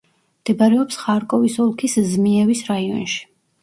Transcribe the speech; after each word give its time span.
მდებარეობს 0.45 0.97
ხარკოვის 1.03 1.61
ოლქის 1.69 2.01
ზმიევის 2.15 2.69
რაიონში. 2.75 3.27